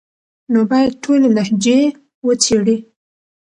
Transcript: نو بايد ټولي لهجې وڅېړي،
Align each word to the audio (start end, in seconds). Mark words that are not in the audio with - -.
نو 0.51 0.59
بايد 0.69 0.91
ټولي 1.03 1.29
لهجې 1.37 1.79
وڅېړي، 2.25 2.77